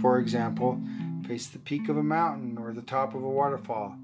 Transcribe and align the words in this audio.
For 0.00 0.18
example, 0.18 0.80
face 1.26 1.46
the 1.46 1.58
peak 1.58 1.88
of 1.88 1.96
a 1.96 2.02
mountain 2.02 2.58
or 2.58 2.72
the 2.72 2.82
top 2.82 3.14
of 3.14 3.22
a 3.22 3.28
waterfall. 3.28 3.96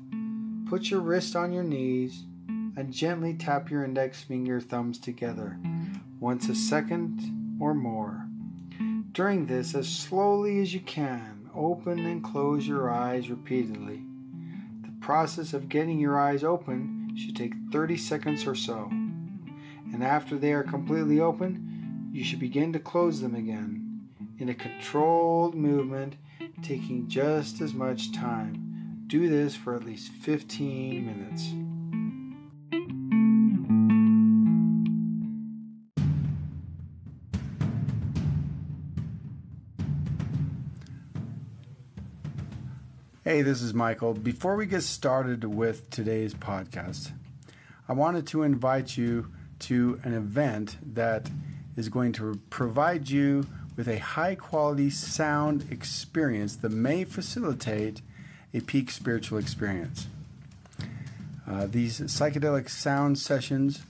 Put 0.68 0.90
your 0.90 1.00
wrist 1.00 1.36
on 1.36 1.52
your 1.52 1.64
knees 1.64 2.24
and 2.48 2.92
gently 2.92 3.34
tap 3.34 3.70
your 3.70 3.84
index 3.84 4.22
finger 4.22 4.60
thumbs 4.60 4.98
together, 4.98 5.58
once 6.18 6.48
a 6.48 6.54
second 6.54 7.20
or 7.60 7.74
more. 7.74 8.26
During 9.12 9.46
this, 9.46 9.74
as 9.74 9.88
slowly 9.88 10.60
as 10.60 10.72
you 10.72 10.80
can, 10.80 11.50
open 11.54 11.98
and 12.06 12.24
close 12.24 12.66
your 12.66 12.90
eyes 12.90 13.28
repeatedly. 13.28 14.02
The 14.82 14.92
process 15.00 15.52
of 15.52 15.68
getting 15.68 15.98
your 15.98 16.18
eyes 16.18 16.42
open 16.42 17.14
should 17.16 17.36
take 17.36 17.52
30 17.70 17.98
seconds 17.98 18.46
or 18.46 18.54
so. 18.54 18.88
And 19.92 20.02
after 20.02 20.38
they 20.38 20.54
are 20.54 20.62
completely 20.62 21.20
open, 21.20 22.08
you 22.12 22.24
should 22.24 22.40
begin 22.40 22.72
to 22.72 22.78
close 22.78 23.20
them 23.20 23.34
again 23.34 23.81
in 24.38 24.48
a 24.48 24.54
controlled 24.54 25.54
movement, 25.54 26.16
taking 26.62 27.08
just 27.08 27.60
as 27.60 27.74
much 27.74 28.12
time. 28.12 29.04
Do 29.06 29.28
this 29.28 29.54
for 29.54 29.74
at 29.74 29.84
least 29.84 30.10
15 30.12 31.06
minutes. 31.06 31.52
Hey, 43.24 43.42
this 43.42 43.62
is 43.62 43.72
Michael. 43.72 44.14
Before 44.14 44.56
we 44.56 44.66
get 44.66 44.82
started 44.82 45.44
with 45.44 45.88
today's 45.90 46.34
podcast, 46.34 47.12
I 47.88 47.92
wanted 47.92 48.26
to 48.26 48.42
invite 48.42 48.96
you 48.96 49.30
to 49.60 50.00
an 50.02 50.12
event 50.12 50.76
that 50.94 51.30
is 51.76 51.88
going 51.88 52.12
to 52.12 52.40
provide 52.50 53.08
you 53.08 53.46
with 53.76 53.88
a 53.88 53.98
high 53.98 54.34
quality 54.34 54.90
sound 54.90 55.66
experience 55.70 56.56
that 56.56 56.72
may 56.72 57.04
facilitate 57.04 58.02
a 58.52 58.60
peak 58.60 58.90
spiritual 58.90 59.38
experience. 59.38 60.06
Uh, 61.48 61.66
these 61.66 62.00
psychedelic 62.00 62.68
sound 62.68 63.18
sessions 63.18 63.82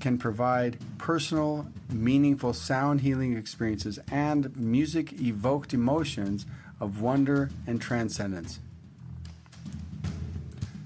can 0.00 0.16
provide 0.16 0.78
personal, 0.98 1.66
meaningful 1.90 2.52
sound 2.52 3.02
healing 3.02 3.36
experiences 3.36 3.98
and 4.10 4.56
music 4.56 5.12
evoked 5.20 5.74
emotions 5.74 6.46
of 6.80 7.00
wonder 7.00 7.50
and 7.66 7.80
transcendence. 7.80 8.60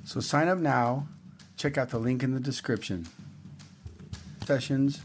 So 0.04 0.20
sign 0.20 0.48
up 0.48 0.58
now. 0.58 1.06
Check 1.56 1.78
out 1.78 1.90
the 1.90 1.98
link 1.98 2.22
in 2.22 2.34
the 2.34 2.40
description. 2.40 3.06
Sessions 4.44 5.00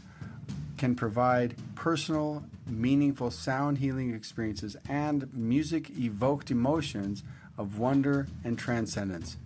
can 0.76 0.94
provide 0.94 1.54
personal, 1.74 2.44
meaningful 2.70 3.30
sound 3.30 3.78
healing 3.78 4.14
experiences 4.14 4.76
and 4.88 5.32
music 5.34 5.90
evoked 5.90 6.50
emotions 6.50 7.22
of 7.58 7.78
wonder 7.78 8.26
and 8.44 8.58
transcendence. 8.58 9.36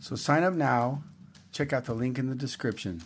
So 0.00 0.16
sign 0.16 0.42
up 0.42 0.54
now. 0.54 1.02
Check 1.52 1.72
out 1.72 1.84
the 1.84 1.94
link 1.94 2.18
in 2.18 2.28
the 2.28 2.34
description. 2.34 3.02